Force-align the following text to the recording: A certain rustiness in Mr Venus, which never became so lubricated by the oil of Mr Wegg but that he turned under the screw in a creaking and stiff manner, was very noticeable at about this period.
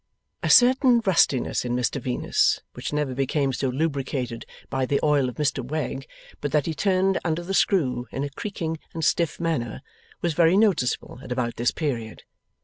A 0.41 0.49
certain 0.49 0.99
rustiness 1.05 1.63
in 1.63 1.75
Mr 1.75 2.01
Venus, 2.01 2.59
which 2.73 2.91
never 2.91 3.13
became 3.13 3.53
so 3.53 3.69
lubricated 3.69 4.47
by 4.67 4.87
the 4.87 4.99
oil 5.03 5.29
of 5.29 5.35
Mr 5.35 5.63
Wegg 5.63 6.07
but 6.39 6.51
that 6.51 6.65
he 6.65 6.73
turned 6.73 7.19
under 7.23 7.43
the 7.43 7.53
screw 7.53 8.07
in 8.11 8.23
a 8.23 8.31
creaking 8.31 8.79
and 8.95 9.05
stiff 9.05 9.39
manner, 9.39 9.83
was 10.19 10.33
very 10.33 10.57
noticeable 10.57 11.19
at 11.23 11.31
about 11.31 11.57
this 11.57 11.69
period. 11.69 12.23